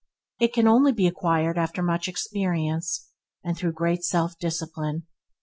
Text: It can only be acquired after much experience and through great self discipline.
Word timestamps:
It 0.39 0.51
can 0.51 0.67
only 0.67 0.91
be 0.93 1.05
acquired 1.05 1.59
after 1.59 1.83
much 1.83 2.07
experience 2.07 3.09
and 3.43 3.55
through 3.55 3.73
great 3.73 4.03
self 4.03 4.35
discipline. 4.39 5.05